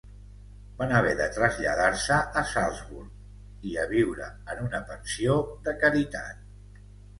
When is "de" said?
1.19-1.27, 5.69-5.79